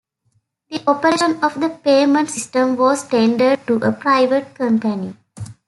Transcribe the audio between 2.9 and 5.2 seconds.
tendered to a private company.